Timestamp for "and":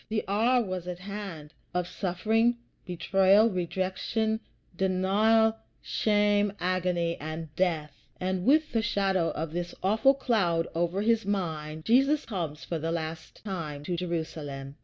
7.19-7.55, 8.19-8.43